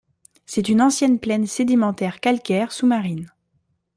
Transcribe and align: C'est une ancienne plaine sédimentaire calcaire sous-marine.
C'est 0.47 0.67
une 0.67 0.81
ancienne 0.81 1.19
plaine 1.19 1.45
sédimentaire 1.45 2.21
calcaire 2.21 2.71
sous-marine. 2.71 3.27